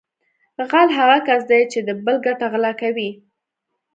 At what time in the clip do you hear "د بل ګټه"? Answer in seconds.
1.87-2.45